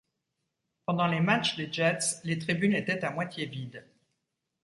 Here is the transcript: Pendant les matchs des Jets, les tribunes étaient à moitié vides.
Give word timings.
Pendant 0.87 1.05
les 1.05 1.19
matchs 1.19 1.57
des 1.57 1.71
Jets, 1.71 1.99
les 2.23 2.39
tribunes 2.39 2.73
étaient 2.73 3.05
à 3.05 3.11
moitié 3.11 3.45
vides. 3.45 3.85